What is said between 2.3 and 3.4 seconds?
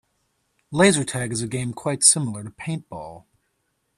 to paintball.